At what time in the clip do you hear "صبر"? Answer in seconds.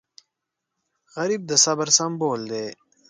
1.63-1.87